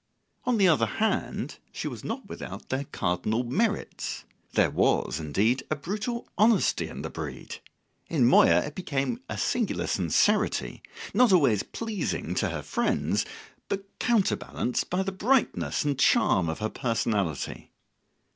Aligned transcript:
On 0.45 0.57
the 0.57 0.67
other 0.67 0.87
hand, 0.97 1.59
she 1.71 1.87
was 1.87 2.03
not 2.03 2.25
without 2.27 2.69
their 2.69 2.85
cardinal 2.85 3.43
merits. 3.43 4.23
There 4.53 4.71
was, 4.71 5.19
indeed, 5.19 5.61
a 5.69 5.75
brutal 5.75 6.27
honesty 6.39 6.87
in 6.87 7.03
the 7.03 7.11
breed; 7.11 7.57
in 8.09 8.25
Moya 8.25 8.61
it 8.61 8.73
became 8.73 9.21
a 9.29 9.37
singular 9.37 9.85
sincerity, 9.85 10.81
not 11.13 11.31
always 11.31 11.61
pleasing 11.61 12.33
to 12.33 12.49
her 12.49 12.63
friends, 12.63 13.27
but 13.69 13.85
counterbalanced 13.99 14.89
by 14.89 15.03
the 15.03 15.11
brightness 15.11 15.85
and 15.85 15.99
charm 15.99 16.49
of 16.49 16.57
her 16.57 16.69
personality. 16.69 17.69